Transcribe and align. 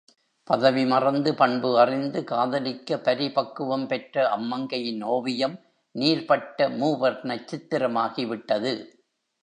பதவி 0.43 0.85
மறந்து, 0.85 1.35
பண்பு 1.35 1.79
அறிந்து 1.79 2.23
காதலிக்க 2.23 2.95
பரிபக்குவம் 2.95 3.87
பெற்ற 3.87 4.25
அம்மங்கையின் 4.37 5.03
ஓவியம் 5.03 5.59
நீர்பட்ட 5.95 6.69
மூவர்ணச் 6.69 7.47
சித்திரமாகிவிட்டது. 7.51 8.73